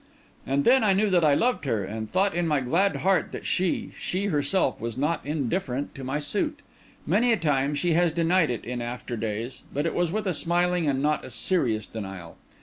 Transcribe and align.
And 0.47 0.63
then 0.63 0.83
I 0.83 0.93
knew 0.93 1.11
that 1.11 1.23
I 1.23 1.35
loved 1.35 1.65
her, 1.65 1.83
and 1.85 2.09
thought 2.09 2.33
in 2.33 2.47
my 2.47 2.59
glad 2.59 2.95
heart 2.95 3.31
that 3.33 3.45
she—she 3.45 4.25
herself—was 4.25 4.97
not 4.97 5.23
indifferent 5.23 5.93
to 5.93 6.03
my 6.03 6.17
suit. 6.17 6.61
Many 7.05 7.31
a 7.31 7.37
time 7.37 7.75
she 7.75 7.93
has 7.93 8.11
denied 8.11 8.49
it 8.49 8.65
in 8.65 8.81
after 8.81 9.15
days, 9.15 9.61
but 9.71 9.85
it 9.85 9.93
was 9.93 10.11
with 10.11 10.25
a 10.25 10.33
smiling 10.33 10.87
and 10.87 11.03
not 11.03 11.23
a 11.23 11.29
serious 11.29 11.85
denial. 11.85 12.35